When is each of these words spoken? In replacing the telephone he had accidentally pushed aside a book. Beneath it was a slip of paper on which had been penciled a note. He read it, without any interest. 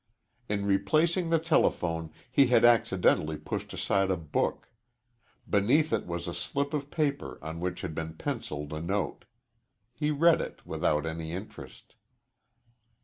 In 0.49 0.65
replacing 0.65 1.29
the 1.29 1.37
telephone 1.37 2.11
he 2.31 2.47
had 2.47 2.65
accidentally 2.65 3.37
pushed 3.37 3.71
aside 3.71 4.09
a 4.09 4.17
book. 4.17 4.67
Beneath 5.47 5.93
it 5.93 6.07
was 6.07 6.27
a 6.27 6.33
slip 6.33 6.73
of 6.73 6.89
paper 6.89 7.37
on 7.43 7.59
which 7.59 7.81
had 7.81 7.93
been 7.93 8.15
penciled 8.15 8.73
a 8.73 8.81
note. 8.81 9.25
He 9.93 10.09
read 10.09 10.41
it, 10.41 10.65
without 10.65 11.05
any 11.05 11.33
interest. 11.33 11.93